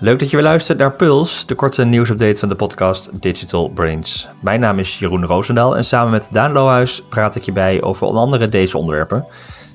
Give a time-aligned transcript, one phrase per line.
[0.00, 4.28] Leuk dat je weer luistert naar Puls, de korte nieuwsupdate van de podcast Digital Brains.
[4.40, 8.06] Mijn naam is Jeroen Roosendaal en samen met Daan Lohuis praat ik je bij over
[8.06, 9.26] onder andere deze onderwerpen.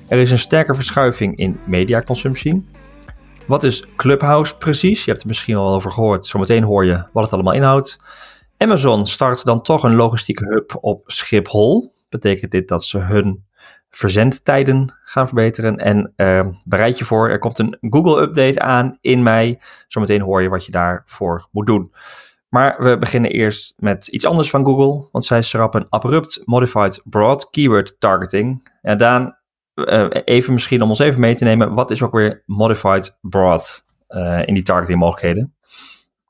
[0.08, 2.68] Er is een sterke verschuiving in mediaconsumptie.
[3.46, 5.04] Wat is Clubhouse precies?
[5.04, 6.26] Je hebt er misschien al over gehoord.
[6.26, 7.98] Zometeen hoor je wat het allemaal inhoudt.
[8.58, 11.92] Amazon start dan toch een logistieke hub op Schiphol.
[12.08, 13.44] Betekent dit dat ze hun
[13.96, 15.76] verzendtijden gaan verbeteren.
[15.76, 19.58] En uh, bereid je voor, er komt een Google-update aan in mei.
[19.88, 21.92] Zometeen hoor je wat je daarvoor moet doen.
[22.48, 27.50] Maar we beginnen eerst met iets anders van Google, want zij schrappen abrupt Modified Broad
[27.50, 28.68] Keyword Targeting.
[28.82, 29.36] En Daan,
[29.74, 33.84] uh, even misschien om ons even mee te nemen, wat is ook weer Modified Broad
[34.08, 35.53] uh, in die targeting mogelijkheden?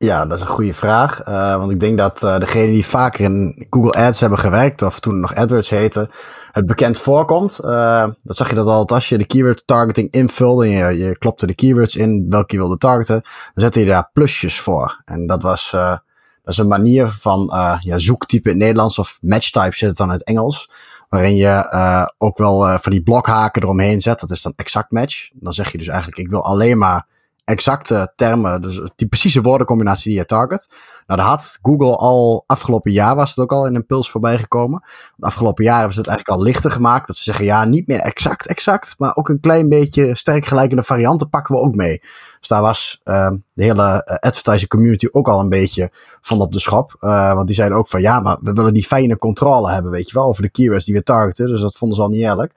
[0.05, 1.27] Ja, dat is een goede vraag.
[1.29, 5.01] Uh, want ik denk dat uh, degenen die vaker in Google Ads hebben gewerkt, of
[5.01, 6.11] toen het nog AdWords heette,
[6.53, 7.61] het bekend voorkomt.
[7.63, 11.19] Uh, dat zag je dat altijd als je de keyword targeting invulde en je, je
[11.19, 15.03] klopte de keywords in welke je wilde targeten, dan zette je daar plusjes voor.
[15.05, 19.77] En dat was dat is een manier van ja, zoektype in het Nederlands of matchtype
[19.77, 20.71] zit het dan in het Engels.
[21.09, 24.21] Waarin je ook wel van die blokhaken eromheen zet.
[24.21, 25.31] Dat is dan exact match.
[25.35, 27.07] Dan zeg je dus eigenlijk, ik wil alleen maar
[27.45, 30.69] exacte termen, dus die precieze woordencombinatie die je target.
[31.07, 34.39] Nou, daar had Google al afgelopen jaar was het ook al in een puls voorbij
[34.39, 34.83] gekomen.
[35.19, 37.07] Afgelopen jaar hebben ze het eigenlijk al lichter gemaakt.
[37.07, 40.83] Dat ze zeggen, ja, niet meer exact, exact, maar ook een klein beetje sterk gelijkende
[40.83, 42.01] varianten pakken we ook mee.
[42.41, 46.53] Dus daar was uh, de hele uh, advertising community ook al een beetje van op
[46.53, 46.97] de schop.
[47.01, 50.09] Uh, want die zeiden ook van, ja, maar we willen die fijne controle hebben, weet
[50.09, 51.47] je wel, over de keywords die we targeten.
[51.47, 52.53] Dus dat vonden ze al niet eerlijk.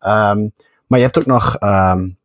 [0.00, 0.52] Um,
[0.86, 1.56] maar je hebt ook nog...
[1.60, 2.22] Um,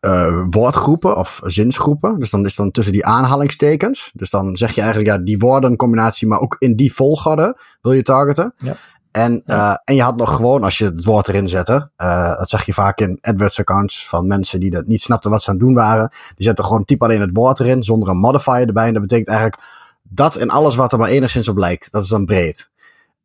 [0.00, 2.18] uh, woordgroepen of zinsgroepen.
[2.18, 4.10] Dus dan is dan tussen die aanhalingstekens.
[4.14, 8.02] Dus dan zeg je eigenlijk ja, die woordencombinatie, maar ook in die volgorde wil je
[8.02, 8.54] targeten.
[8.56, 8.76] Ja.
[9.10, 9.70] En, ja.
[9.70, 12.66] uh, en je had nog gewoon, als je het woord erin zette, uh, dat zag
[12.66, 15.64] je vaak in AdWords accounts van mensen die dat niet snapten wat ze aan het
[15.64, 16.08] doen waren.
[16.34, 18.86] Die zetten gewoon typ alleen het woord erin, zonder een modifier erbij.
[18.86, 19.62] En dat betekent eigenlijk
[20.02, 21.92] dat en alles wat er maar enigszins op lijkt.
[21.92, 22.69] Dat is dan breed.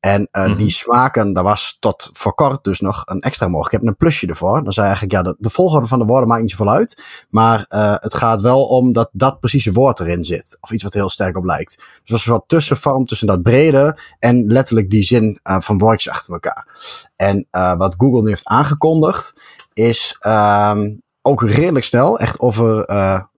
[0.05, 0.57] En uh, mm-hmm.
[0.57, 3.73] die smaken, daar was tot voor kort dus nog een extra mogelijk.
[3.73, 4.63] Ik heb een plusje ervoor.
[4.63, 7.03] Dan zei eigenlijk, ja, de, de volgorde van de woorden maakt niet zoveel uit.
[7.29, 10.57] Maar uh, het gaat wel om dat dat precieze woord erin zit.
[10.61, 11.75] Of iets wat heel sterk op lijkt.
[11.77, 15.77] Dus dat is een soort tussenvorm tussen dat brede en letterlijk die zin uh, van
[15.77, 16.67] woordjes achter elkaar.
[17.15, 19.33] En wat Google nu heeft aangekondigd,
[19.73, 22.85] is um, ook redelijk snel, echt over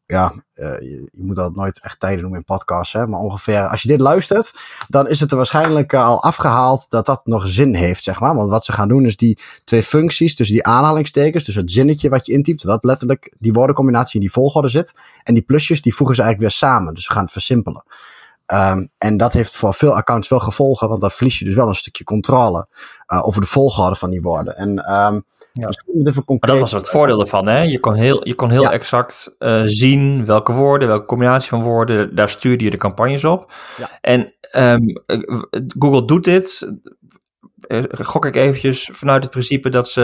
[0.08, 3.82] ja, uh, je, moet dat nooit echt tijden noemen in podcasts, hè, maar ongeveer als
[3.82, 4.54] je dit luistert,
[4.88, 8.36] dan is het er waarschijnlijk uh, al afgehaald dat dat nog zin heeft, zeg maar.
[8.36, 12.10] Want wat ze gaan doen is die twee functies tussen die aanhalingstekens, dus het zinnetje
[12.10, 15.96] wat je intypt, dat letterlijk die woordencombinatie in die volgorde zit, en die plusjes, die
[15.96, 17.84] voegen ze eigenlijk weer samen, dus ze gaan het versimpelen.
[18.54, 21.68] Um, en dat heeft voor veel accounts wel gevolgen, want dan verlies je dus wel
[21.68, 22.68] een stukje controle
[23.08, 24.56] uh, over de volgorde van die woorden.
[24.58, 25.26] En um,
[25.62, 25.70] ja.
[26.04, 27.62] even maar dat was het voordeel ervan, hè?
[27.62, 28.72] Je kon heel, je kon heel ja.
[28.72, 33.52] exact uh, zien welke woorden, welke combinatie van woorden, daar stuurde je de campagnes op.
[33.78, 33.90] Ja.
[34.02, 35.04] En um,
[35.80, 36.72] Google doet dit,
[37.68, 40.02] uh, gok ik eventjes vanuit het principe dat ze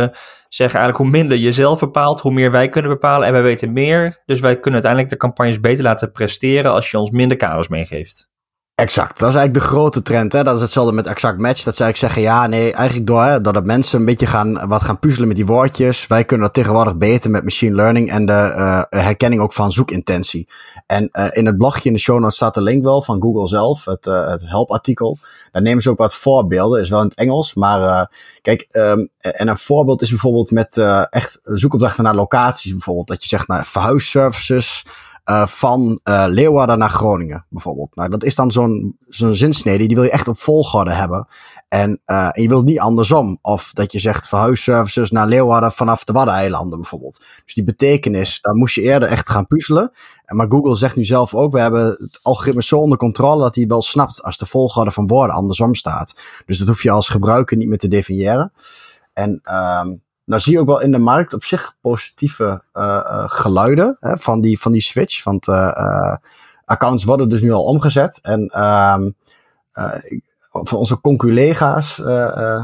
[0.50, 3.74] zeggen eigenlijk hoe minder je zelf bepaalt, hoe meer wij kunnen bepalen en wij weten
[3.74, 4.22] meer.
[4.26, 8.32] Dus wij kunnen uiteindelijk de campagnes beter laten presteren als je ons minder kaders meegeeft.
[8.76, 10.34] Exact, dat is eigenlijk de grote trend.
[10.34, 10.44] Hè?
[10.44, 11.64] Dat is hetzelfde met exact match.
[11.64, 14.84] Dat zij eigenlijk zeggen, ja, nee, eigenlijk door, hè, doordat mensen een beetje gaan, wat
[14.84, 16.08] gaan puzzelen met die woordjes.
[16.08, 20.48] Wij kunnen dat tegenwoordig beter met machine learning en de uh, herkenning ook van zoekintentie.
[20.88, 23.48] En uh, in het blogje in de show notes staat de link wel van Google
[23.48, 25.18] zelf, het, uh, het helpartikel.
[25.52, 27.54] Daar nemen ze ook wat voorbeelden, is wel in het Engels.
[27.54, 28.12] Maar
[28.42, 30.78] kijk, um, en een voorbeeld is bijvoorbeeld met
[31.10, 33.08] echt zoekopdrachten naar locaties bijvoorbeeld.
[33.08, 34.86] Dat je zegt, nou, verhuisservices,
[35.30, 37.96] uh, van uh, Leeuwarden naar Groningen bijvoorbeeld.
[37.96, 38.98] Nou, dat is dan zo'n
[39.32, 41.28] zinsnede, die wil je echt op volgorde hebben.
[41.68, 43.38] En, en je wilt niet andersom.
[43.42, 47.24] Of dat je zegt verhuisservices naar Leeuwarden vanaf de Waddeneilanden bijvoorbeeld.
[47.46, 49.92] Dus die betekenis, daar moest je eerder echt gaan puzzelen.
[50.26, 53.68] Maar Google zegt nu zelf ook, we hebben het algoritme zo onder controle dat hij
[53.68, 56.14] wel snapt als de volgorde van woorden andersom staat.
[56.46, 58.52] Dus dat hoef je als gebruiker niet meer te definiëren.
[59.14, 63.24] En um, nou zie je ook wel in de markt op zich positieve uh, uh,
[63.28, 65.24] geluiden hè, van, die, van die switch.
[65.24, 66.16] Want uh,
[66.66, 68.20] accounts worden dus nu al omgezet.
[68.22, 69.16] En um,
[70.52, 71.96] van onze conculega's,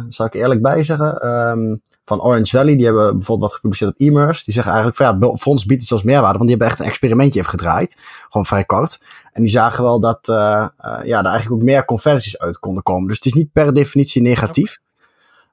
[0.10, 4.00] zal ik eerlijk bij zeggen, um, van Orange Valley, die hebben bijvoorbeeld wat gepubliceerd op
[4.00, 4.44] e-merse.
[4.44, 6.80] Die zeggen eigenlijk van ja, voor ons biedt het zelfs meerwaarde, want die hebben echt
[6.80, 7.98] een experimentje even gedraaid.
[8.30, 9.04] Gewoon vrij kort.
[9.34, 10.74] En die zagen wel dat ja,
[11.04, 13.08] er eigenlijk ook meer conversies uit konden komen.
[13.08, 14.80] Dus het is niet per definitie negatief.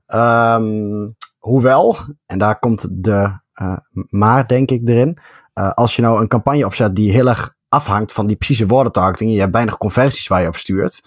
[0.06, 1.96] Um, Hoewel,
[2.26, 3.76] en daar komt de uh,
[4.08, 5.18] maar denk ik erin.
[5.54, 9.32] Uh, als je nou een campagne opzet die heel erg afhangt van die precieze woordentargeting.
[9.32, 11.04] Je hebt weinig conversies waar je op stuurt.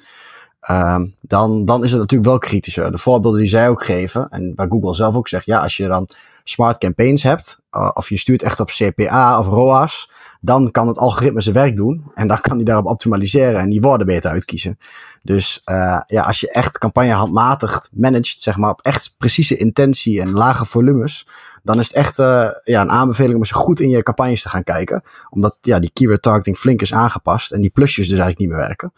[0.69, 2.91] Uh, dan, dan is het natuurlijk wel kritischer.
[2.91, 5.88] De voorbeelden die zij ook geven, en waar Google zelf ook zegt, ja, als je
[5.88, 6.09] dan
[6.50, 10.12] smart campaigns hebt, uh, of je stuurt echt op CPA of ROAS,
[10.42, 12.12] dan kan het algoritme zijn werk doen.
[12.13, 14.80] En dan kan hij daarop optimaliseren en die woorden beter uitkiezen.
[15.24, 20.22] Dus uh, ja, als je echt campagne handmatig managt, zeg maar, op echt precieze intentie
[20.22, 21.28] en lage volumes,
[21.63, 24.50] dan is het echt uh, ja, een aanbeveling om eens goed in je campagnes te
[24.50, 25.04] gaan kijken.
[25.30, 28.68] Omdat ja, die keyword targeting flink is aangepast en die plusjes dus eigenlijk niet meer
[28.68, 28.94] werken.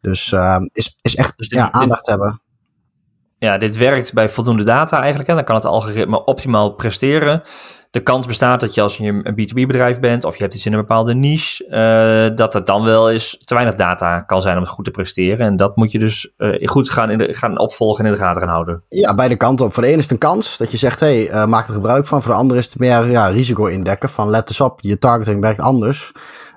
[0.00, 0.34] Dus
[0.72, 2.42] is, is echt dus dit, ja, aandacht dit, hebben.
[3.44, 5.28] Ja, dit werkt bij voldoende data eigenlijk.
[5.28, 7.42] En dan kan het algoritme optimaal presteren
[7.94, 10.72] de kans bestaat dat je als je een B2B-bedrijf bent of je hebt iets in
[10.72, 11.64] een bepaalde niche,
[12.30, 14.90] uh, dat het dan wel eens te weinig data kan zijn om het goed te
[14.90, 15.46] presteren.
[15.46, 18.22] En dat moet je dus uh, goed gaan, in de, gaan opvolgen en in de
[18.24, 18.82] gaten gaan houden.
[18.88, 19.74] Ja, beide kanten op.
[19.74, 22.06] Voor de ene is het een kans dat je zegt, hey, uh, maak er gebruik
[22.06, 22.22] van.
[22.22, 25.40] Voor de andere is het meer ja, risico indekken van let eens op, je targeting
[25.40, 26.12] werkt anders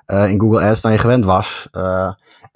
[0.06, 1.68] in Google Ads dan je gewend was.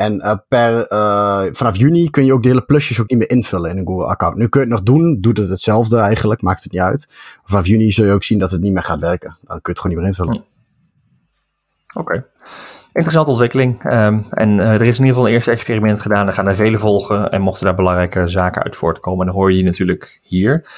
[0.03, 3.31] En uh, per, uh, vanaf juni kun je ook de hele plusjes ook niet meer
[3.31, 4.37] invullen in een Google-account.
[4.37, 7.09] Nu kun je het nog doen, doet het hetzelfde eigenlijk, maakt het niet uit.
[7.45, 9.37] Vanaf juni zul je ook zien dat het niet meer gaat werken.
[9.41, 10.45] Dan kun je het gewoon niet meer invullen.
[11.93, 11.99] Hm.
[11.99, 12.27] Oké.
[12.93, 13.93] Interessante ontwikkeling.
[13.93, 16.27] Um, en uh, er is in ieder geval een eerste experiment gedaan.
[16.27, 17.31] Er gaan er vele volgen.
[17.31, 20.69] En mochten daar belangrijke zaken uit voortkomen, dan hoor je je natuurlijk hier.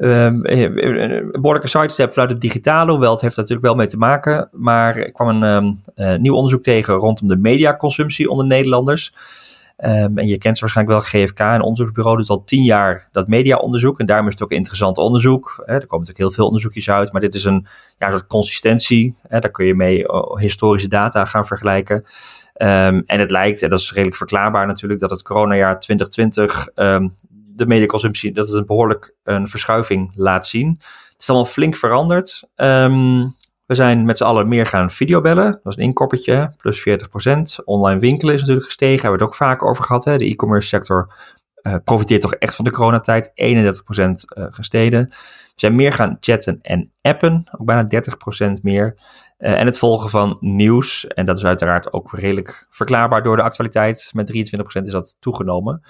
[0.00, 3.96] Um, een behoorlijke sidestep vanuit het digitale, hoewel het heeft er natuurlijk wel mee te
[3.96, 4.48] maken.
[4.52, 9.14] Maar ik kwam een um, uh, nieuw onderzoek tegen rondom de mediaconsumptie onder Nederlanders.
[9.84, 13.28] Um, en je kent ze waarschijnlijk wel, GFK, een onderzoeksbureau doet al tien jaar dat
[13.28, 14.00] mediaonderzoek.
[14.00, 15.54] En daarom is het ook een interessant onderzoek.
[15.58, 17.66] Er komen natuurlijk heel veel onderzoekjes uit, maar dit is een,
[17.98, 19.14] ja, soort consistentie.
[19.28, 20.04] Daar kun je mee
[20.34, 22.04] historische data gaan vergelijken.
[22.54, 27.14] En het lijkt, en dat is redelijk verklaarbaar natuurlijk, dat het coronajaar 2020 um,
[27.58, 30.76] de mediaconsumptie, dat het een behoorlijk een verschuiving laat zien.
[31.10, 32.42] Het is allemaal flink veranderd.
[32.56, 35.52] Um, we zijn met z'n allen meer gaan videobellen.
[35.62, 36.88] Dat is een inkoppertje, plus
[37.60, 37.64] 40%.
[37.64, 40.04] Online winkelen is natuurlijk gestegen, hebben we het ook vaak over gehad.
[40.04, 40.16] Hè?
[40.16, 41.12] De e-commerce sector
[41.62, 43.28] uh, profiteert toch echt van de coronatijd.
[43.28, 45.08] 31% uh, gestegen.
[45.08, 47.88] We zijn meer gaan chatten en appen, ook bijna
[48.48, 48.96] 30% meer.
[49.38, 51.06] Uh, en het volgen van nieuws.
[51.06, 54.10] En dat is uiteraard ook redelijk verklaarbaar door de actualiteit.
[54.14, 55.82] Met 23% is dat toegenomen.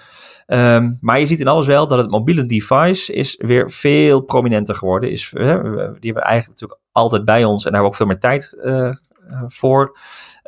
[0.47, 4.75] Um, maar je ziet in alles wel dat het mobiele device is weer veel prominenter
[4.75, 5.11] geworden.
[5.11, 8.05] Is, die hebben we eigenlijk natuurlijk altijd bij ons en daar hebben we ook veel
[8.05, 8.95] meer tijd uh,
[9.47, 9.97] voor.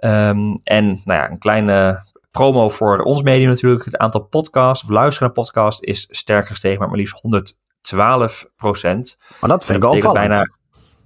[0.03, 3.85] Um, en nou ja, een kleine promo voor ons medium natuurlijk.
[3.85, 9.17] Het aantal podcasts of luisteren naar podcast is sterk gestegen met maar liefst 112 procent.
[9.39, 10.13] Maar dat vind ik ook.
[10.13, 10.45] Bijna,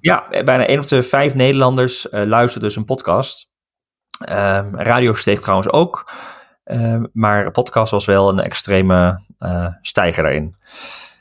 [0.06, 3.48] ja, bijna 1 op de 5 Nederlanders uh, luisteren dus een podcast.
[4.30, 6.12] Um, radio steeg trouwens ook.
[6.66, 10.54] Uh, maar podcast was wel een extreme uh, stijger daarin.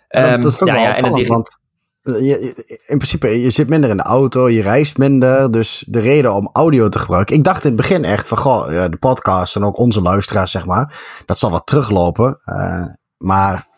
[0.08, 1.58] Um, dat vind ik ja, wel ja, en want
[2.02, 5.50] je, in principe, je zit minder in de auto, je reist minder.
[5.50, 7.37] Dus de reden om audio te gebruiken.
[7.37, 10.66] Ik dacht in het begin echt van, goh, de podcast en ook onze luisteraars, zeg
[10.66, 11.22] maar.
[11.26, 12.40] Dat zal wat teruglopen.
[12.44, 13.69] Uh, maar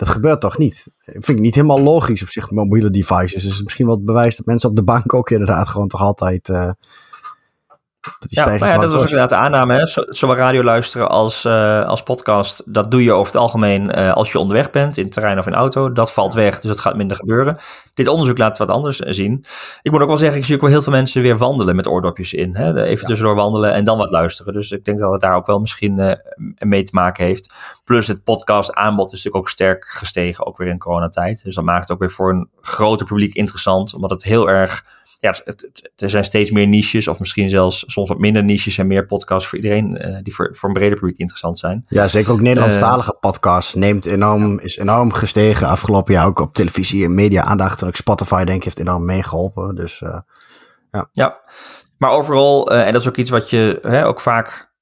[0.00, 0.88] dat gebeurt toch niet?
[0.98, 3.42] Vind ik niet helemaal logisch op zich, mobiele devices.
[3.42, 6.48] Dus misschien wel het bewijs dat mensen op de bank ook inderdaad gewoon toch altijd...
[8.00, 9.74] Dat, ja, ja, dat was inderdaad de aanname.
[9.74, 9.86] Hè?
[10.08, 12.62] Zowel radio luisteren als, uh, als podcast.
[12.66, 15.46] Dat doe je over het algemeen uh, als je onderweg bent, in het terrein of
[15.46, 15.92] in auto.
[15.92, 17.58] Dat valt weg, dus dat gaat minder gebeuren.
[17.94, 19.44] Dit onderzoek laat wat anders zien.
[19.82, 21.86] Ik moet ook wel zeggen, ik zie ook wel heel veel mensen weer wandelen met
[21.86, 22.56] oordopjes in.
[22.56, 22.82] Hè?
[22.82, 23.06] Even ja.
[23.06, 24.52] tussendoor wandelen en dan wat luisteren.
[24.52, 26.12] Dus ik denk dat het daar ook wel misschien uh,
[26.58, 27.54] mee te maken heeft.
[27.84, 31.44] Plus het podcast aanbod is natuurlijk ook sterk gestegen, ook weer in coronatijd.
[31.44, 34.84] Dus dat maakt het ook weer voor een groter publiek interessant, omdat het heel erg
[35.20, 35.34] ja,
[35.96, 39.48] er zijn steeds meer niches, of misschien zelfs soms wat minder niches en meer podcasts
[39.48, 41.84] voor iedereen uh, die voor, voor een breder publiek interessant zijn.
[41.88, 46.54] Ja, zeker ook Nederlandstalige uh, podcasts neemt enorm, is enorm gestegen afgelopen jaar ook op
[46.54, 47.80] televisie en media aandacht.
[47.82, 49.74] En ook Spotify denk ik heeft enorm meegeholpen.
[49.74, 50.18] Dus uh,
[50.90, 51.08] ja.
[51.12, 51.40] Ja,
[51.98, 54.72] maar overal, en dat is ook iets wat je hè, ook vaak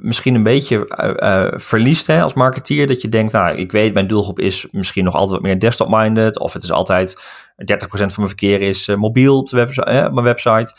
[0.00, 0.86] misschien een beetje
[1.22, 2.86] uh, verliest hè, als marketeer.
[2.86, 6.38] Dat je denkt, nou, ik weet, mijn doelgroep is misschien nog altijd wat meer desktop-minded.
[6.38, 7.22] Of het is altijd
[7.60, 10.74] 30% van mijn verkeer is uh, mobiel op, de eh, mijn website.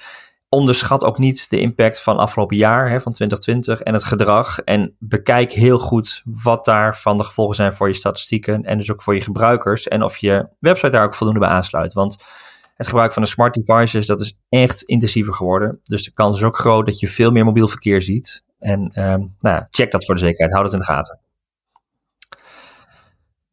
[0.50, 4.60] Onderschat ook niet de impact van afgelopen jaar, hè, van 2020, en het gedrag.
[4.60, 8.64] En bekijk heel goed wat daarvan de gevolgen zijn voor je statistieken.
[8.64, 9.88] En dus ook voor je gebruikers.
[9.88, 11.94] En of je website daar ook voldoende bij aansluit.
[11.94, 12.18] Want
[12.76, 15.80] het gebruik van de smart devices, dat is echt intensiever geworden.
[15.84, 18.44] Dus de kans is ook groot dat je veel meer mobiel verkeer ziet.
[18.60, 21.20] En um, nou, check dat voor de zekerheid, houd het in de gaten.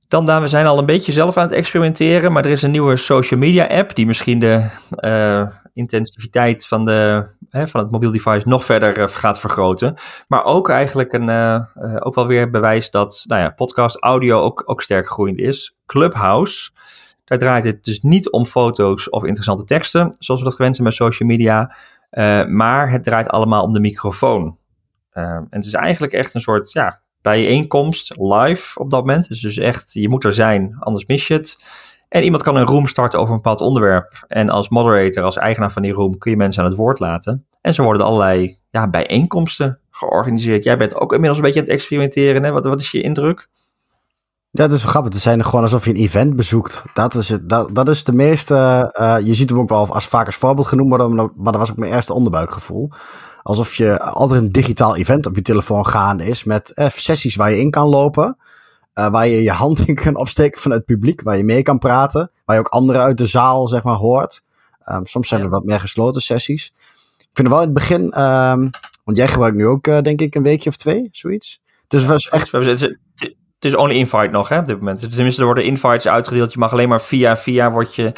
[0.08, 2.96] Dan, we zijn al een beetje zelf aan het experimenteren, maar er is een nieuwe
[2.96, 8.48] social media app die misschien de uh, intensiviteit van, de, hè, van het mobiel device
[8.48, 9.96] nog verder uh, gaat vergroten.
[10.28, 11.60] Maar ook eigenlijk een, uh,
[11.98, 15.78] ook wel weer bewijs dat nou ja, podcast audio ook, ook sterk groeiend is.
[15.86, 16.70] Clubhouse,
[17.24, 20.88] daar draait het dus niet om foto's of interessante teksten, zoals we dat gewend zijn
[20.88, 21.74] bij social media.
[22.48, 24.58] maar het draait allemaal om de microfoon.
[25.12, 29.28] En het is eigenlijk echt een soort ja, bijeenkomst live op dat moment.
[29.28, 31.58] Dus, dus echt, je moet er zijn, anders mis je het.
[32.08, 34.24] En iemand kan een room starten over een bepaald onderwerp.
[34.28, 37.46] En als moderator, als eigenaar van die room, kun je mensen aan het woord laten.
[37.60, 40.64] En zo worden er allerlei ja, bijeenkomsten georganiseerd.
[40.64, 42.44] Jij bent ook inmiddels een beetje aan het experimenteren.
[42.44, 42.50] Hè?
[42.50, 43.48] Wat, wat is je indruk?
[44.50, 45.12] Ja, dat is wel grappig.
[45.12, 46.82] Het zijn gewoon alsof je een event bezoekt.
[46.94, 48.54] Dat is, het, dat, dat is de meeste.
[49.00, 50.88] Uh, je ziet hem ook wel als vaak als voorbeeld genoemd
[51.36, 52.90] maar dat was ook mijn eerste onderbuikgevoel.
[53.48, 57.50] Alsof je altijd een digitaal event op je telefoon gaande is met uh, sessies waar
[57.50, 58.36] je in kan lopen.
[58.94, 61.78] Uh, waar je je hand in kan opsteken van het publiek, waar je mee kan
[61.78, 62.30] praten.
[62.44, 64.42] Waar je ook anderen uit de zaal, zeg maar, hoort.
[64.84, 66.72] Um, soms zijn er wat meer gesloten sessies.
[67.16, 68.70] Ik vind het wel in het begin, um,
[69.04, 71.60] want jij gebruikt nu ook, uh, denk ik, een weekje of twee, zoiets.
[71.86, 72.52] Dus ja, was echt.
[72.52, 75.14] Het is only invite nog, hè, op dit moment.
[75.14, 76.52] Tenminste, er worden invites uitgedeeld.
[76.52, 78.12] Je mag alleen maar via, via word je,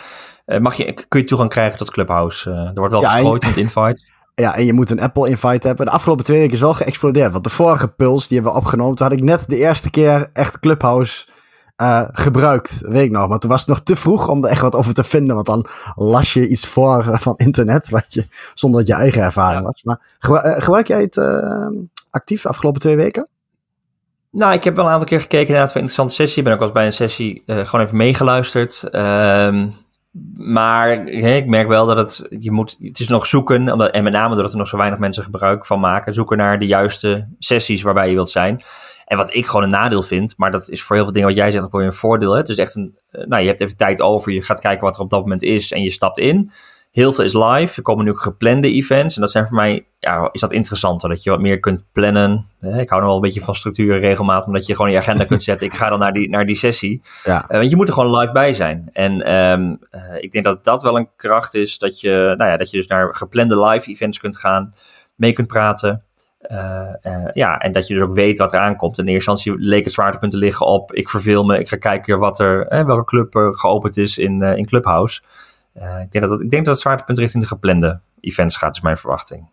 [0.46, 2.50] uh, mag je, kun je toegang krijgen tot Clubhouse.
[2.50, 4.10] Er wordt wel ja, gestrooid met invites.
[4.34, 5.87] Ja, en je moet een Apple invite hebben.
[5.87, 7.32] De afgelopen twee weken is wel geëxplodeerd.
[7.32, 8.94] Want de vorige Puls, die hebben we opgenomen.
[8.94, 11.26] Toen had ik net de eerste keer echt Clubhouse
[11.76, 12.80] uh, gebruikt.
[12.80, 13.28] Weet ik nog.
[13.28, 15.34] Maar toen was het nog te vroeg om er echt wat over te vinden.
[15.34, 17.90] Want dan las je iets voor van internet.
[17.90, 19.66] Wat je, zonder dat je eigen ervaring ja.
[19.66, 19.82] was.
[19.82, 21.18] Maar gebruik, gebruik jij het
[22.10, 23.28] actief de afgelopen twee weken?
[24.30, 26.38] Nou, ik heb wel een aantal keer gekeken naar een interessante sessie.
[26.38, 28.88] Ik ben ook wel eens bij een sessie gewoon even meegeluisterd.
[28.92, 29.64] Uh,
[30.37, 34.12] maar ik merk wel dat het, je moet, het is nog zoeken, omdat, en met
[34.12, 37.83] name doordat er nog zo weinig mensen gebruik van maken, zoeken naar de juiste sessies
[37.83, 38.62] waarbij je wilt zijn.
[39.05, 41.37] En wat ik gewoon een nadeel vind, maar dat is voor heel veel dingen wat
[41.37, 42.33] jij zegt ook wel een voordeel.
[42.33, 44.97] Het is echt een, eh, nou, je hebt even tijd over, je gaat kijken wat
[44.97, 46.50] er op dat moment is en je stapt in.
[46.90, 47.76] Heel veel is live.
[47.76, 49.14] Er komen nu ook geplande events.
[49.14, 51.09] En dat zijn voor mij, ja, is dat interessanter.
[51.09, 52.47] Dat je wat meer kunt plannen.
[52.61, 54.47] Ik hou nog wel een beetje van structuur en regelmaat.
[54.47, 55.66] Omdat je gewoon je agenda kunt zetten.
[55.66, 57.02] Ik ga dan naar die, naar die sessie.
[57.25, 57.44] Ja.
[57.49, 58.88] Uh, want je moet er gewoon live bij zijn.
[58.92, 61.78] En um, uh, ik denk dat dat wel een kracht is.
[61.78, 64.75] Dat je, nou ja, dat je dus naar geplande live events kunt gaan.
[65.14, 66.04] Mee kunt praten.
[66.50, 68.99] Uh, uh, ja, en dat je dus ook weet wat er aankomt.
[68.99, 70.94] In eerste instantie leek het zwaartepunt te liggen op.
[70.94, 71.59] Ik verveel me.
[71.59, 75.20] Ik ga kijken wat er, eh, welke club er geopend is in, in Clubhouse.
[75.75, 78.81] Uh, ik, denk dat ik denk dat het zwaartepunt richting de geplande events gaat, is
[78.81, 79.49] mijn verwachting.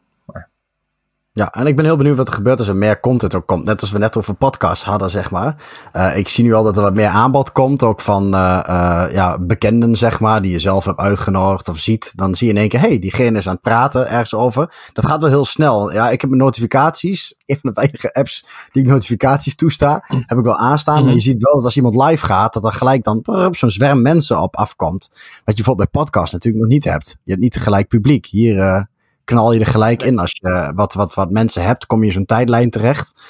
[1.37, 3.65] Ja, en ik ben heel benieuwd wat er gebeurt als er meer content ook komt.
[3.65, 5.55] Net als we net over podcasts hadden, zeg maar.
[5.93, 9.37] Uh, ik zie nu al dat er wat meer aanbod komt, ook van uh, ja,
[9.39, 12.13] bekenden, zeg maar, die je zelf hebt uitgenodigd of ziet.
[12.15, 14.89] Dan zie je in één keer, hey, diegene is aan het praten ergens over.
[14.93, 15.93] Dat gaat wel heel snel.
[15.93, 20.37] Ja, ik heb mijn notificaties, een van de weinige apps die ik notificaties toesta, heb
[20.37, 20.93] ik wel aanstaan.
[20.93, 21.07] Mm -hmm.
[21.07, 24.01] Maar je ziet wel dat als iemand live gaat, dat er gelijk dan zo'n zwerm
[24.01, 25.09] mensen op afkomt.
[25.11, 27.17] Wat je bijvoorbeeld bij podcasts natuurlijk nog niet hebt.
[27.23, 28.25] Je hebt niet tegelijk publiek.
[28.25, 28.87] Hier
[29.27, 30.19] knal je er gelijk in.
[30.19, 33.21] Als je wat, wat, wat mensen hebt, kom je in zo'n tijdlijn terecht.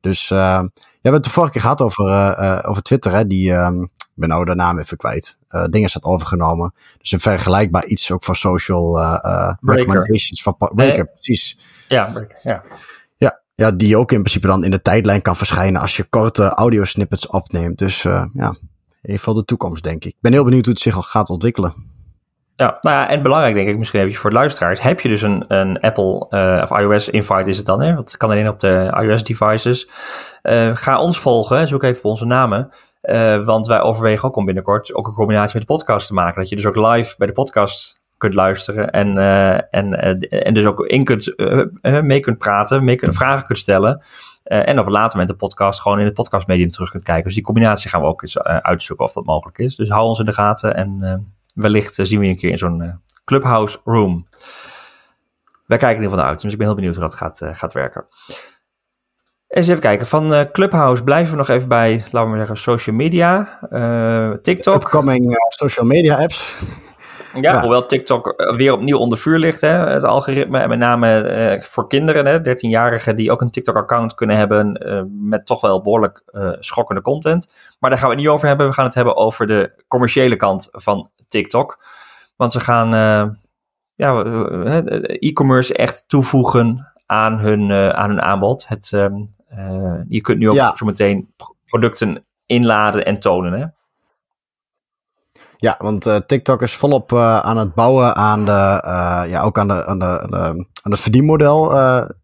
[0.00, 3.12] Dus uh, ja, we hebben het de vorige keer gehad over, uh, over Twitter.
[3.12, 5.38] Hè, die, um, ik ben nou de naam even kwijt.
[5.50, 6.74] Uh, dingen had overgenomen.
[6.98, 9.00] Dus een vergelijkbaar iets ook voor social
[9.60, 11.04] recommendations van Breaker.
[11.04, 11.04] Nee.
[11.04, 11.58] Precies.
[11.88, 12.62] Ja, Breaker, ja.
[13.16, 16.48] Ja, ja, die ook in principe dan in de tijdlijn kan verschijnen als je korte
[16.48, 17.78] audio snippets opneemt.
[17.78, 18.56] Dus ja,
[19.02, 20.12] even de toekomst denk ik.
[20.12, 21.94] Ik ben heel benieuwd hoe het zich al gaat ontwikkelen.
[22.56, 24.80] Ja, nou ja, en belangrijk denk ik misschien even voor de luisteraars.
[24.80, 27.94] Heb je dus een, een Apple uh, of iOS invite is het dan, hè?
[27.94, 29.90] Want het kan alleen op de iOS devices.
[30.42, 32.70] Uh, ga ons volgen, zoek even op onze namen.
[33.02, 36.40] Uh, want wij overwegen ook om binnenkort ook een combinatie met de podcast te maken.
[36.40, 39.18] Dat je dus ook live bij de podcast kunt luisteren en,
[39.70, 39.92] en,
[40.28, 41.34] en dus ook in kunt,
[41.82, 44.02] mee kunt praten, mee kunt, vragen kunt stellen.
[44.44, 47.24] en op een later moment de podcast gewoon in het podcastmedium terug kunt kijken.
[47.24, 49.76] Dus die combinatie gaan we ook eens uitzoeken of dat mogelijk is.
[49.76, 52.82] Dus hou ons in de gaten en wellicht zien we je een keer in zo'n
[52.82, 52.94] uh,
[53.24, 54.26] clubhouse room.
[55.66, 57.48] Wij kijken in ieder geval uit, dus ik ben heel benieuwd hoe dat gaat, uh,
[57.52, 58.06] gaat werken.
[59.48, 62.56] Eens even kijken, van uh, Clubhouse blijven we nog even bij, laten we maar zeggen,
[62.56, 63.58] social media.
[64.42, 64.74] TikTok.
[64.74, 66.56] Upcoming social media apps.
[67.40, 70.58] Ja, ja, hoewel TikTok weer opnieuw onder vuur ligt, hè, het algoritme.
[70.58, 74.80] En met name voor kinderen, 13-jarigen die ook een TikTok-account kunnen hebben.
[75.20, 76.22] Met toch wel behoorlijk
[76.60, 77.52] schokkende content.
[77.78, 78.66] Maar daar gaan we het niet over hebben.
[78.66, 81.84] We gaan het hebben over de commerciële kant van TikTok.
[82.36, 82.90] Want ze gaan
[83.94, 84.24] ja,
[85.04, 88.68] e-commerce echt toevoegen aan hun, aan hun aanbod.
[88.68, 88.88] Het,
[90.08, 90.76] je kunt nu ook ja.
[90.76, 93.52] zo meteen producten inladen en tonen.
[93.52, 93.66] Hè?
[95.56, 99.58] Ja, want uh, TikTok is volop uh, aan het bouwen aan de, uh, ja, ook
[99.58, 101.72] aan, de, aan, de, aan, de, aan het verdienmodel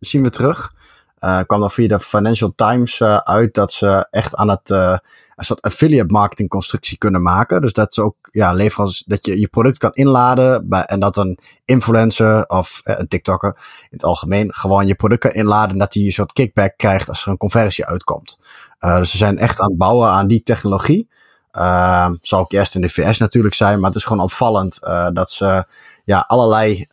[0.01, 0.73] zien we terug.
[1.19, 5.01] kwam dan via de Financial Times uit dat ze echt aan het
[5.43, 7.61] een soort affiliate marketing constructie kunnen maken.
[7.61, 11.17] Dus dat ze ook ja, leveranciers, dat je je product kan inladen bij, en dat
[11.17, 15.95] een influencer of een TikToker in het algemeen gewoon je product kan inladen en dat
[15.95, 18.39] hij een soort kickback krijgt als er een conversie uitkomt.
[18.79, 21.09] dus ze zijn echt aan het bouwen aan die technologie.
[21.53, 25.09] Uh, zal ook eerst in de VS natuurlijk zijn, maar het is gewoon opvallend uh,
[25.13, 25.65] dat ze
[26.05, 26.87] ja, allerlei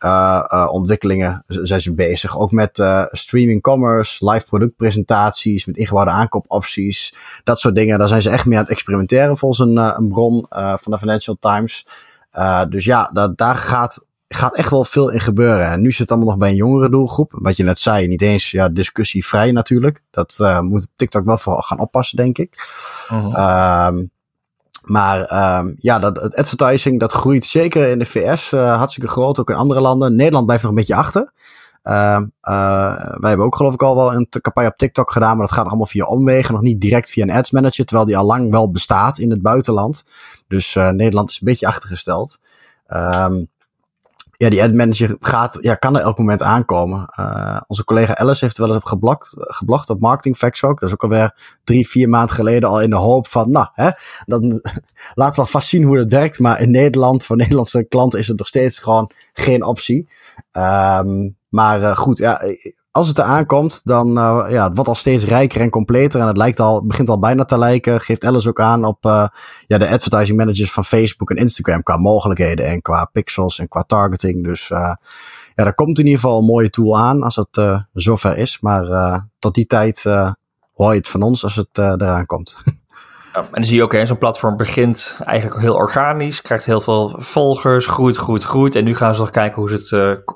[0.70, 2.38] ontwikkelingen zijn ze bezig.
[2.38, 7.14] Ook met streaming commerce, live productpresentaties, met ingebouwde aankoopopties,
[7.44, 7.98] dat soort dingen.
[7.98, 11.36] Daar zijn ze echt mee aan het experimenteren volgens een, een bron van de Financial
[11.40, 11.86] Times.
[12.68, 15.66] dus ja, dat, daar gaat gaat echt wel veel in gebeuren.
[15.66, 17.32] En nu zit het allemaal nog bij een jongere doelgroep.
[17.38, 20.02] Wat je net zei, niet eens ja, discussievrij natuurlijk.
[20.10, 22.68] Dat moet TikTok wel voor gaan oppassen, denk ik.
[23.10, 24.10] Uh um,
[24.90, 29.38] maar um, ja, dat, het advertising dat groeit zeker in de VS uh, hartstikke groot,
[29.38, 30.16] ook in andere landen.
[30.16, 31.32] Nederland blijft nog een beetje achter.
[31.82, 35.56] Uh, wij hebben ook geloof ik al wel een campagne op TikTok gedaan, maar dat
[35.56, 36.54] gaat allemaal via omwegen.
[36.54, 39.42] Nog niet direct via een ads manager, terwijl die al lang wel bestaat in het
[39.42, 40.04] buitenland.
[40.48, 42.38] Dus uh, Nederland is een beetje achtergesteld.
[42.88, 43.48] Um,
[44.40, 47.08] ja, die ad manager gaat, ja, kan er elk moment aankomen.
[47.20, 48.84] Uh, onze collega Alice heeft wel eens op
[49.38, 50.80] geblakt, op Marketing Facts ook.
[50.80, 53.90] Dat is ook alweer drie, vier maanden geleden al in de hoop van, nou, hè,
[54.26, 54.60] dan
[55.14, 56.38] laten we vast zien hoe dat werkt.
[56.38, 60.08] Maar in Nederland, voor Nederlandse klanten is het nog steeds gewoon geen optie.
[60.52, 62.40] Um, maar uh, goed, ja,
[62.92, 66.20] als het eraan komt, dan uh, ja, het wordt al steeds rijker en completer.
[66.20, 68.00] En het lijkt al, begint al bijna te lijken.
[68.00, 69.26] Geeft Alice ook aan op uh,
[69.66, 71.82] ja, de advertising managers van Facebook en Instagram.
[71.82, 74.44] Qua mogelijkheden en qua pixels en qua targeting.
[74.44, 74.78] Dus uh,
[75.54, 78.60] ja, daar komt in ieder geval een mooie tool aan als het zover is.
[78.60, 80.02] Maar tot die tijd
[80.72, 82.56] hoor je het van ons als het eraan komt.
[83.32, 87.86] En dan zie je ook, zo'n platform begint eigenlijk heel organisch, krijgt heel veel volgers,
[87.86, 88.74] groeit, groeit, groeit.
[88.74, 89.90] En nu gaan ze nog kijken hoe ze het,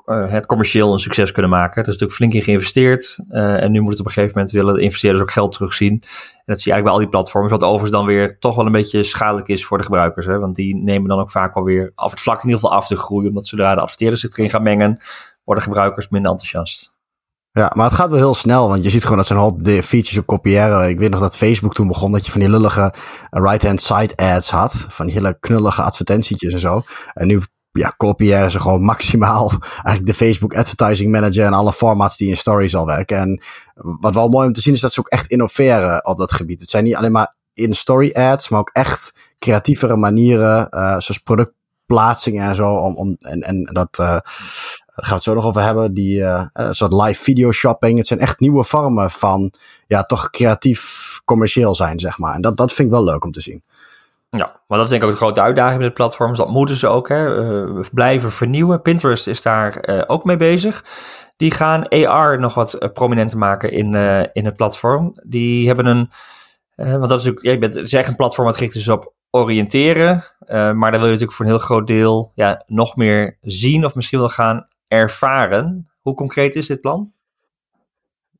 [0.05, 1.81] uh, het commercieel een succes kunnen maken.
[1.81, 3.19] Er is natuurlijk flink in geïnvesteerd.
[3.29, 5.91] Uh, en nu moet het op een gegeven moment willen de investeerders ook geld terugzien.
[5.91, 8.65] En dat zie je eigenlijk bij al die platforms, wat overigens dan weer toch wel
[8.65, 10.25] een beetje schadelijk is voor de gebruikers.
[10.25, 10.39] Hè?
[10.39, 12.87] Want die nemen dan ook vaak wel weer af het vlak in ieder geval af
[12.87, 13.29] te groeien.
[13.29, 14.97] Omdat zodra de adverteerders zich erin gaan mengen,
[15.43, 16.94] worden gebruikers minder enthousiast.
[17.57, 19.83] Ja, maar het gaat wel heel snel, want je ziet gewoon dat een hoop de
[19.83, 20.89] features op kopiëren.
[20.89, 22.93] Ik weet nog dat Facebook toen begon, dat je van die lullige
[23.29, 24.85] right-hand side ads had.
[24.89, 26.83] Van die hele knullige advertentietjes en zo.
[27.13, 32.17] En nu ja, kopiëren ze gewoon maximaal eigenlijk de Facebook Advertising Manager en alle formats
[32.17, 33.17] die in stories al werken.
[33.17, 33.41] En
[33.73, 36.59] wat wel mooi om te zien is dat ze ook echt innoveren op dat gebied.
[36.59, 42.47] Het zijn niet alleen maar in-story ads, maar ook echt creatievere manieren, uh, zoals productplaatsingen
[42.47, 42.73] en zo.
[42.75, 44.17] Om, om, en, en dat, uh,
[44.95, 45.93] daar gaan we het zo nog over hebben.
[45.93, 47.97] Die uh, een soort live video shopping.
[47.97, 49.53] Het zijn echt nieuwe vormen van
[49.87, 52.35] ja, toch creatief commercieel zijn, zeg maar.
[52.35, 53.63] En dat, dat vind ik wel leuk om te zien.
[54.29, 56.37] Ja, maar dat is denk ik ook de grote uitdaging met de platforms.
[56.37, 57.07] Dat moeten ze ook.
[57.07, 57.43] Hè.
[57.43, 58.81] Uh, blijven vernieuwen.
[58.81, 60.83] Pinterest is daar uh, ook mee bezig.
[61.37, 63.93] Die gaan AR nog wat prominenter maken in,
[64.33, 65.11] in het platform.
[65.23, 66.09] Die hebben een.
[66.75, 67.41] want dat is natuurlijk.
[67.45, 70.23] Je bent, het is een platform dat gericht is op oriënteren.
[70.47, 73.95] maar daar wil je natuurlijk voor een heel groot deel ja, nog meer zien of
[73.95, 75.89] misschien wel gaan ervaren.
[76.01, 77.13] Hoe concreet is dit plan?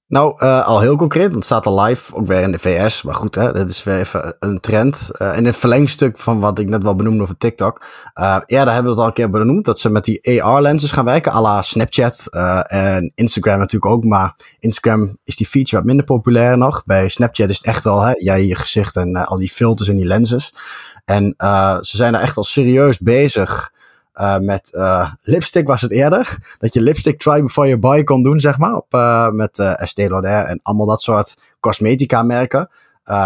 [0.08, 3.04] Nou, uh, al heel concreet, want het staat al live, ook weer in de VS.
[3.04, 5.10] Maar goed, hè, dat is weer even een trend.
[5.14, 7.82] Uh, en een verlengstuk van wat ik net wel benoemde over TikTok.
[8.16, 10.92] Uh, ja, daar hebben we het al een keer benoemd, dat ze met die AR-lenses
[10.92, 12.28] gaan werken, à la Snapchat
[12.68, 14.04] en Instagram natuurlijk ook.
[14.04, 16.84] Maar Instagram is die feature wat minder populair nog.
[16.86, 19.96] Bij Snapchat is het echt wel, hè, jij je gezicht en al die filters en
[19.96, 20.54] die lenses.
[21.06, 21.34] En
[21.82, 23.74] ze zijn er echt al serieus bezig
[24.16, 26.56] uh, met uh, lipstick was het eerder.
[26.60, 28.76] Dat je lipstick try before you buy kon doen, zeg maar.
[28.76, 32.70] Op, uh, met Estée Lauder en allemaal dat soort cosmetica merken.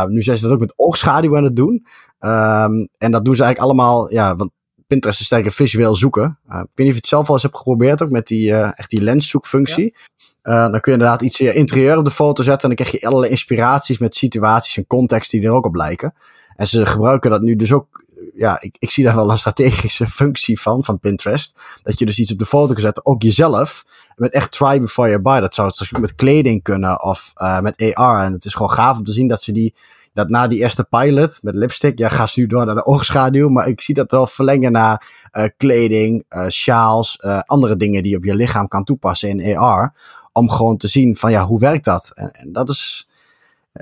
[0.08, 1.86] nu zijn ze dat ook met oogschaduw aan het doen.
[2.20, 4.52] Um, en dat doen ze eigenlijk allemaal, ja, want
[4.88, 6.40] Pinterest is sterker visueel zoeken.
[6.46, 8.90] ik weet niet of je het zelf al eens hebt geprobeerd, ook met die, echt
[8.90, 9.96] die lenszoekfunctie.
[10.44, 10.70] Ja.
[10.70, 13.32] dan kun je inderdaad iets interieur op de foto zetten en dan krijg je allerlei
[13.32, 16.14] inspiraties met situaties en context die er ook op lijken.
[16.56, 18.04] En ze gebruiken dat nu dus ook
[18.36, 21.56] ja, ik, ik zie daar wel een strategische functie van, van Pinterest.
[21.84, 23.86] Dat je dus iets op de foto kan zetten, ook jezelf.
[24.16, 25.40] Met echt try before you buy.
[25.40, 28.24] Dat zou het met kleding kunnen of uh, met AR.
[28.24, 29.74] En het is gewoon gaaf om te zien dat ze die,
[30.14, 33.50] dat na die eerste pilot met lipstick, ja, gaan ze nu door naar de oogschaduw.
[33.50, 38.18] Maar ik zie dat wel verlengen naar uh, kleding, uh, sjaals, andere dingen die je
[38.18, 39.94] op je lichaam kan toepassen in AR.
[40.32, 42.12] Om gewoon te zien van ja, hoe werkt dat?
[42.14, 43.09] En, en dat is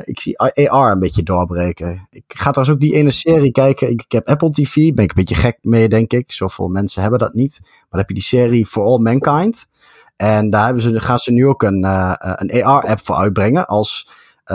[0.03, 2.07] ik zie AR een beetje doorbreken.
[2.09, 3.89] Ik ga trouwens ook die ene serie kijken.
[3.89, 6.31] Ik, heb Apple TV, ben ik een beetje gek mee, denk ik.
[6.31, 7.59] Zoveel mensen hebben dat niet.
[7.61, 9.65] Maar dan heb je die serie For All Mankind.
[10.15, 13.65] En daar hebben ze, gaan ze nu ook een, uh, een AR-app voor uitbrengen.
[13.65, 14.07] Als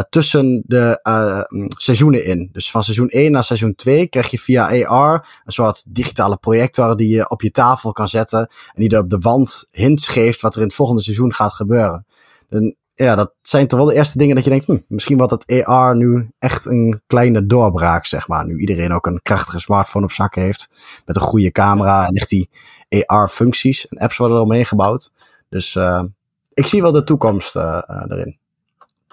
[0.08, 2.48] tussen de uh, seizoenen in.
[2.52, 6.96] Dus van seizoen 1 naar seizoen 2 krijg je via AR een soort digitale projector
[6.96, 8.38] die je op je tafel kan zetten.
[8.38, 11.52] En die er op de wand hints geeft wat er in het volgende seizoen gaat
[11.52, 12.06] gebeuren.
[12.48, 15.46] En ja, dat zijn toch wel de eerste dingen dat je denkt, hm, misschien wordt
[15.46, 18.46] dat AR nu echt een kleine doorbraak, zeg maar.
[18.46, 20.68] Nu iedereen ook een krachtige smartphone op zak heeft,
[21.06, 22.50] met een goede camera en echt die
[23.06, 25.12] AR-functies en apps worden er omheen gebouwd.
[25.48, 26.02] Dus uh,
[26.54, 28.38] ik zie wel de toekomst uh, uh, erin.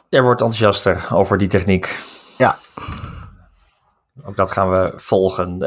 [0.09, 1.99] Jij wordt enthousiaster over die techniek.
[2.37, 2.57] Ja.
[4.25, 5.59] ook dat gaan we volgen.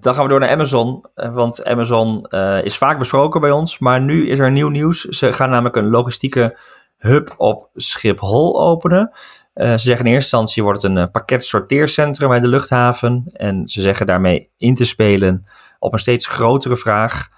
[0.00, 2.26] dan gaan we door naar Amazon, want Amazon
[2.62, 5.04] is vaak besproken bij ons, maar nu is er nieuw nieuws.
[5.04, 6.56] Ze gaan namelijk een logistieke
[7.00, 9.12] hub op Schiphol openen.
[9.54, 14.06] ze zeggen in eerste instantie wordt het een pakketsorteercentrum bij de luchthaven en ze zeggen
[14.06, 15.44] daarmee in te spelen
[15.78, 17.28] op een steeds grotere vraag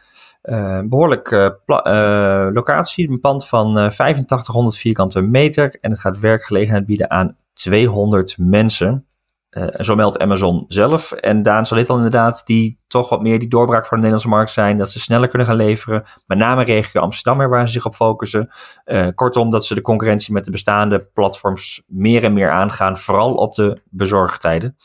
[0.42, 1.30] uh, behoorlijk
[2.52, 9.06] locatie, een pand van 8500 vierkante meter en het gaat werkgelegenheid bieden aan 200 mensen.
[9.78, 11.12] Zo meldt Amazon zelf.
[11.12, 14.28] En Daan zal dit dan inderdaad die toch wat meer die doorbraak voor de Nederlandse
[14.28, 14.78] markt zijn.
[14.78, 16.04] Dat ze sneller kunnen gaan leveren.
[16.26, 18.50] Met name regio Amsterdam, waar ze zich op focussen.
[19.14, 22.98] kortom, dat ze de concurrentie met de bestaande platforms meer en meer aangaan.
[22.98, 24.76] Vooral op de bezorgtijden.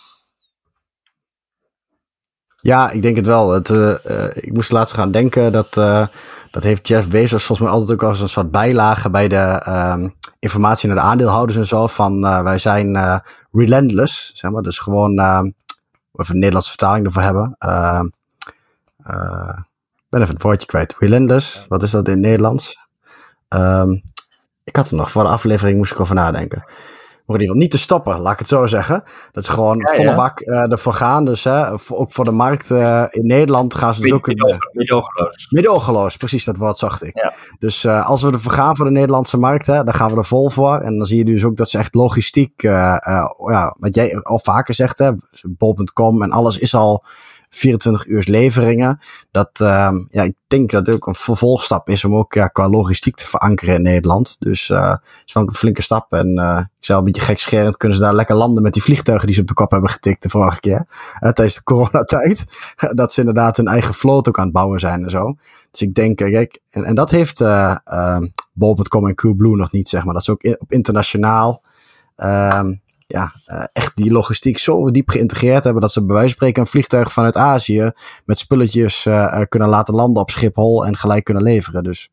[2.61, 3.51] Ja, ik denk het wel.
[3.51, 3.93] Het, uh,
[4.33, 6.07] ik moest laatst gaan denken dat, uh,
[6.51, 10.07] dat heeft Jeff Bezos volgens mij altijd ook als een soort bijlage bij de uh,
[10.47, 11.87] informatie naar de aandeelhouders en zo.
[11.87, 14.61] Van wij zijn relentless, zeg maar.
[14.61, 17.55] Dus gewoon, even een Nederlandse vertaling ervoor hebben.
[19.97, 20.95] ik ben even het woordje kwijt.
[20.99, 22.77] Relentless, wat is dat in het Nederlands?
[23.47, 23.91] Ehm,
[24.63, 26.65] ik had hem nog voor de aflevering, moest ik over nadenken
[27.35, 29.03] in ieder geval niet te stoppen, laat ik het zo zeggen.
[29.31, 31.25] Dat ze gewoon ja, volle bak uh, ervoor gaan.
[31.25, 34.27] Dus hè, ook voor de markt uh, in Nederland gaan ze dus ook...
[34.71, 35.47] Middelgeloos.
[35.49, 37.17] Middelgeloos, precies dat woord zocht ik.
[37.17, 37.33] Ja.
[37.59, 40.25] Dus uh, als we ervoor gaan voor de Nederlandse markt, hè, dan gaan we er
[40.25, 40.77] vol voor.
[40.77, 44.73] En dan zie je dus ook dat ze echt logistiek, ja, wat jij al vaker
[44.73, 45.11] zegt, hè,
[45.43, 47.03] bol.com en alles is al
[47.49, 48.99] 24 uur leveringen.
[49.31, 52.69] Dat, uh, ja, ik denk dat het ook een vervolgstap is om ook ja, qua
[52.69, 54.35] logistiek te verankeren in Nederland.
[54.39, 56.13] Dus uh, is wel een flinke stap.
[56.13, 59.25] En uh, ik zei een beetje gekscherend, kunnen ze daar lekker landen met die vliegtuigen
[59.25, 60.85] die ze op de kop hebben getikt de vorige keer.
[61.19, 62.45] Tijdens de coronatijd.
[62.95, 65.35] dat ze inderdaad hun eigen vloot ook aan het bouwen zijn en zo.
[65.71, 67.75] Dus ik denk, kijk, en, dat heeft uh,
[68.53, 70.13] Bol.com en Coolblue nog niet, zeg maar.
[70.13, 71.61] Dat ze ook op internationaal...
[72.17, 72.61] Uh,
[73.07, 76.61] ja, uh, echt die logistiek zo diep geïntegreerd hebben dat ze bij wijze van spreken
[76.61, 77.91] een vliegtuig vanuit Azië
[78.25, 81.83] met spulletjes uh, kunnen laten landen op Schiphol en gelijk kunnen leveren.
[81.83, 82.09] Dus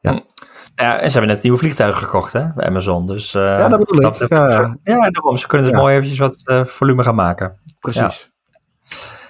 [0.00, 0.12] ja.
[0.12, 0.20] Hm.
[0.74, 3.06] Ja, en ze hebben net nieuwe vliegtuigen gekocht hè, bij Amazon.
[3.06, 4.28] Dus, uh, ja, dat bedoel ik.
[4.28, 5.36] ja, ja, daarom.
[5.36, 5.82] Ze kunnen dus ja.
[5.82, 7.58] mooi eventjes wat volume gaan maken.
[7.80, 8.30] Precies.
[8.82, 9.25] Ja.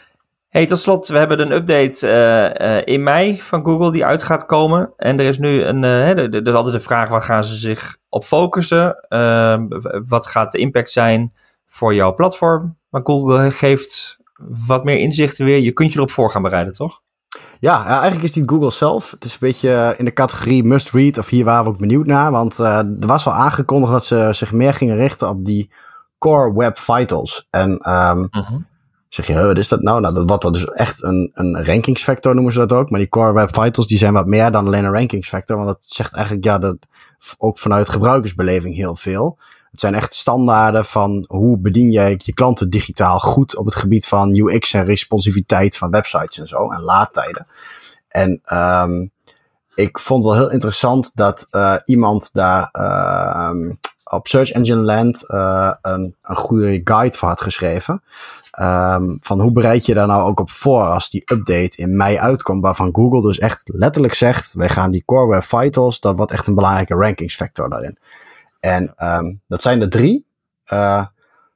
[0.56, 4.22] Hey, tot slot, we hebben een update uh, uh, in mei van Google die uit
[4.22, 4.92] gaat komen.
[4.96, 7.96] En er is nu een, uh, er is altijd de vraag, waar gaan ze zich
[8.08, 9.06] op focussen?
[9.08, 9.66] Ehm,
[10.08, 11.32] wat gaat de impact zijn
[11.66, 12.76] voor jouw platform?
[12.88, 14.18] Maar Google geeft
[14.66, 15.58] wat meer inzichten weer.
[15.58, 17.00] Je kunt je erop voor gaan bereiden, toch?
[17.58, 19.10] Ja, ja, eigenlijk is die Google zelf.
[19.10, 22.06] Het is een beetje in de categorie must read, of hier waren we ook benieuwd
[22.06, 22.30] naar.
[22.30, 25.70] Want er was al aangekondigd dat ze zich meer gingen richten op die
[26.18, 27.46] core web vitals.
[27.50, 28.60] En um, -huh
[29.08, 30.00] zeg je, wat is dat nou?
[30.00, 32.90] Nou, dat, wat dat dus echt een, een rankingsfactor noemen ze dat ook.
[32.90, 35.56] Maar die Core Web Vitals, die zijn wat meer dan alleen een rankingsfactor.
[35.56, 36.76] Want dat zegt eigenlijk, ja, dat
[37.38, 39.38] ook vanuit gebruikersbeleving heel veel.
[39.70, 44.06] Het zijn echt standaarden van hoe bedien jij je klanten digitaal goed op het gebied
[44.06, 46.70] van UX en responsiviteit van websites en zo.
[46.70, 47.46] En laadtijden.
[48.08, 49.10] En um,
[49.74, 53.70] ik vond wel heel interessant dat uh, iemand daar uh,
[54.04, 58.02] op Search Engine Land uh, een, een goede guide voor had geschreven.
[58.60, 62.18] Um, van hoe bereid je daar nou ook op voor als die update in mei
[62.18, 66.32] uitkomt, waarvan Google dus echt letterlijk zegt, wij gaan die Core Web Vitals, dat wordt
[66.32, 67.98] echt een belangrijke rankingsfactor daarin.
[68.60, 70.26] En um, dat zijn er drie.
[70.72, 71.04] Uh,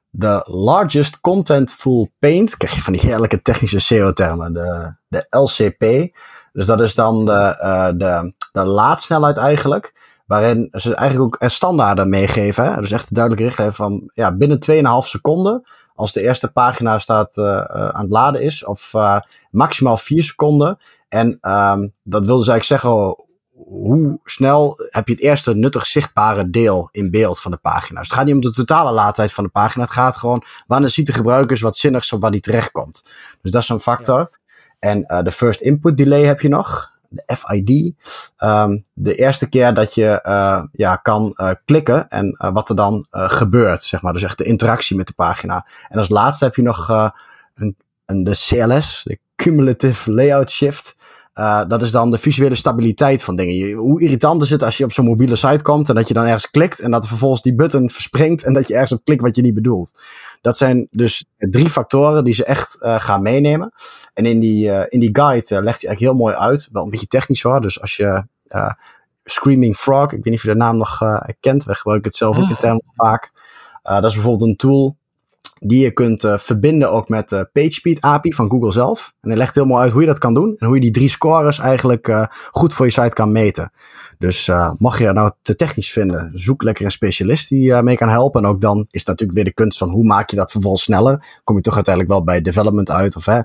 [0.09, 6.15] de largest contentful paint, krijg je van die heerlijke technische SEO-termen, de, de LCP.
[6.53, 9.93] Dus dat is dan de, uh, de, de laadsnelheid eigenlijk.
[10.25, 12.73] Waarin ze eigenlijk ook standaarden meegeven.
[12.73, 12.81] Hè?
[12.81, 15.63] Dus echt duidelijk richtlijn van ja, binnen 2,5 seconden
[16.01, 18.65] als de eerste pagina staat uh, aan het laden is.
[18.65, 19.19] Of uh,
[19.51, 20.77] maximaal 4 seconden.
[21.09, 23.15] En um, dat wil dus eigenlijk zeggen
[23.51, 27.99] hoe snel heb je het eerste nuttig zichtbare deel in beeld van de pagina.
[27.99, 29.83] Dus het gaat niet om de totale laadtijd van de pagina.
[29.83, 33.03] Het gaat gewoon wanneer ziet de gebruikers wat zinnigs op waar die terechtkomt.
[33.41, 34.17] Dus dat is een factor.
[34.19, 34.29] Ja.
[34.79, 37.93] En uh, de first input delay heb je nog de FID.
[38.37, 42.75] Um, de eerste keer dat je uh, ja, kan uh, klikken en uh, wat er
[42.75, 44.13] dan gebeurt, zeg maar.
[44.13, 45.67] Dus echt de interactie met de pagina.
[45.89, 46.89] En als laatste heb je nog
[47.55, 50.95] een, een, de CLS, de Cumulative Layout Shift.
[51.35, 53.55] Uh, dat is dan de visuele stabiliteit van dingen.
[53.55, 56.13] Je, hoe irritant is het als je op zo'n mobiele site komt en dat je
[56.13, 59.21] dan ergens klikt en dat vervolgens die button verspringt en dat je ergens op klikt
[59.21, 59.99] wat je niet bedoelt.
[60.41, 63.73] Dat zijn dus drie factoren die ze echt uh, gaan meenemen.
[64.13, 66.69] En in die, uh, in die guide legt hij eigenlijk heel mooi uit.
[66.71, 67.61] Wel een beetje technisch hoor.
[67.61, 68.25] Dus als je
[69.23, 70.99] Screaming Frog, ik weet niet of je de naam nog
[71.39, 73.31] kent, we gebruiken het zelf ook in termen vaak.
[73.83, 74.97] dat is bijvoorbeeld een tool
[75.63, 79.13] die je kunt uh, verbinden ook met de PageSpeed API van Google zelf.
[79.21, 81.09] En hij legt mooi uit hoe je dat kan doen en hoe je die drie
[81.09, 83.71] scores eigenlijk uh, goed voor je site kan meten.
[84.17, 87.97] Dus uh, mag je dat nou te technisch vinden, zoek lekker een specialist die mee
[87.97, 88.43] kan helpen.
[88.43, 90.83] En ook dan is het natuurlijk weer de kunst van hoe maak je dat vervolgens
[90.83, 91.39] sneller.
[91.43, 93.39] Kom je toch uiteindelijk wel bij development uit of hè,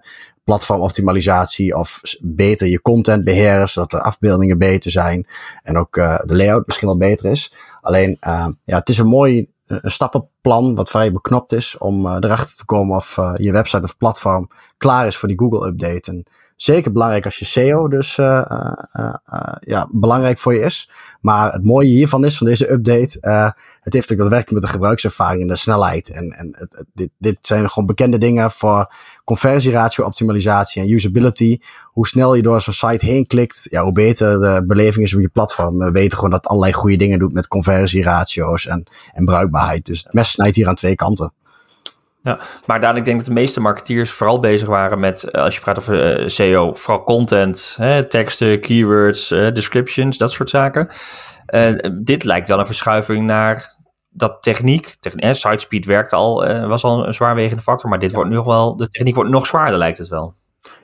[0.44, 5.26] platformoptimalisatie of beter je content beheren, zodat de afbeeldingen beter zijn
[5.62, 7.54] en ook de layout misschien wel beter is.
[7.80, 12.56] Alleen, ja, het is een mooi een stappenplan wat vrij beknopt is om uh, erachter
[12.56, 16.10] te komen of uh, je website of platform klaar is voor die Google update.
[16.10, 16.24] En
[16.56, 18.42] zeker belangrijk als je SEO dus uh,
[19.60, 20.90] ja, belangrijk voor je is.
[21.20, 23.18] Maar het mooie hiervan is, van deze update,
[23.80, 26.10] het heeft ook daadwerkelijk met de gebruikservaring en de snelheid.
[26.10, 28.92] En, en het, dit, dit zijn gewoon bekende dingen voor
[29.24, 31.58] conversieratio optimalisatie en usability.
[31.84, 35.20] Hoe snel je door zo'n site heen klikt, ja, hoe beter de beleving is op
[35.20, 35.78] je platform.
[35.78, 39.86] We weten gewoon dat het allerlei goede dingen doet met conversieratio's en, en bruikbaarheid.
[39.86, 41.32] Dus het mes snijdt hier aan twee kanten.
[42.26, 45.54] Ja, maar Daan, ik denk dat de meeste marketeers vooral bezig waren met, eh, als
[45.54, 50.88] je praat over uh, SEO, vooral content, hè, teksten, keywords, uh, descriptions, dat soort zaken.
[52.02, 53.76] dit lijkt wel een verschuiving naar
[54.10, 58.40] dat techniek, techniek sitespeed werkte al, was al een zwaarwegende factor, maar dit wordt nu
[58.40, 60.34] wel, de techniek wordt nog zwaarder lijkt het wel.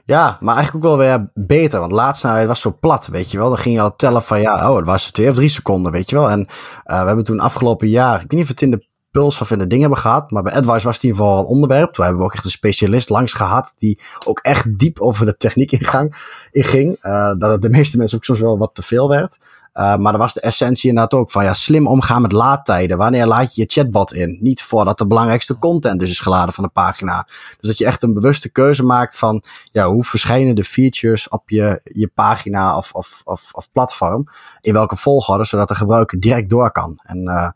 [0.05, 1.81] Ja, maar eigenlijk ook wel weer beter.
[1.81, 3.48] Want laatst nou, het was zo plat, weet je wel.
[3.48, 6.11] Dan ging je al tellen van ja, oh, het was twee of drie seconden, weet
[6.11, 6.31] je wel.
[6.31, 9.40] En uh, we hebben toen afgelopen jaar, ik weet niet of het in de Puls
[9.40, 10.31] of in de dingen hebben gehad.
[10.31, 11.92] Maar bij AdWise was het in ieder geval een onderwerp.
[11.92, 13.75] Toen hebben we ook echt een specialist langs gehad.
[13.79, 16.14] Die ook echt diep over de techniek ingang,
[16.51, 16.96] inging.
[17.03, 19.38] Uh, dat het de meeste mensen ook soms wel wat te veel werd.
[19.75, 22.98] Uh, maar dan was de essentie inderdaad ook van ja, slim omgaan met laadtijden.
[22.98, 24.38] Wanneer laat je je chatbot in?
[24.40, 27.27] Niet voordat de belangrijkste content dus is geladen van de pagina.
[27.61, 31.51] Dus dat je echt een bewuste keuze maakt van ja, hoe verschijnen de features op
[31.51, 34.25] je, je pagina of, of, of, of platform.
[34.61, 36.98] In welke volgorde, zodat de gebruiker direct door kan.
[37.03, 37.51] En uh,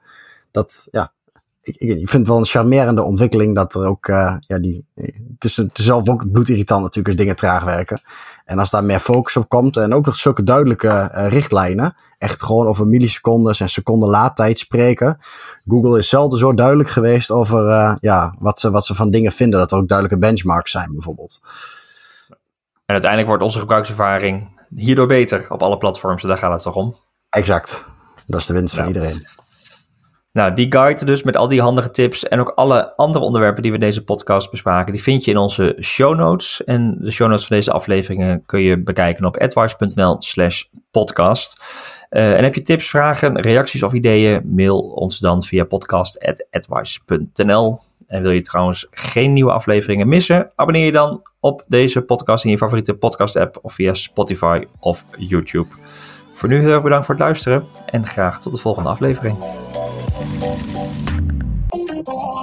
[0.50, 1.12] dat, ja,
[1.66, 5.44] ik, ik, vind het wel een charmerende ontwikkeling dat er ook, uh, ja, die, het
[5.44, 8.00] is, het is zelf ook bloedirritant natuurlijk als dingen traag werken.
[8.44, 12.42] En als daar meer focus op komt en ook nog zulke duidelijke uh, richtlijnen, echt
[12.42, 15.18] gewoon over millisecondes en seconden laadtijd spreken.
[15.68, 19.32] Google is zelden zo duidelijk geweest over uh, ja, wat, ze, wat ze van dingen
[19.32, 21.40] vinden, dat er ook duidelijke benchmarks zijn bijvoorbeeld.
[22.86, 26.96] En uiteindelijk wordt onze gebruikservaring hierdoor beter op alle platforms, daar gaat het toch om?
[27.30, 27.86] Exact.
[28.26, 28.80] Dat is de winst ja.
[28.80, 29.26] van iedereen.
[30.36, 33.70] Nou, die guide dus met al die handige tips en ook alle andere onderwerpen die
[33.70, 36.64] we in deze podcast bespraken, die vind je in onze show notes.
[36.64, 41.62] En de show notes van deze afleveringen kun je bekijken op advice.nl slash podcast.
[42.10, 47.80] Uh, en heb je tips, vragen, reacties of ideeën, mail ons dan via podcast.advice.nl.
[48.06, 52.50] En wil je trouwens geen nieuwe afleveringen missen, abonneer je dan op deze podcast in
[52.50, 55.68] je favoriete podcast app of via Spotify of YouTube.
[56.32, 59.36] Voor nu heel erg bedankt voor het luisteren en graag tot de volgende aflevering.
[60.30, 62.35] Thank you.